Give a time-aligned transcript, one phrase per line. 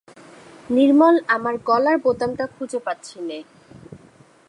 [0.69, 3.39] নির্মল, আমার গলার বোতামটা খুঁজে পাচ্ছি নে।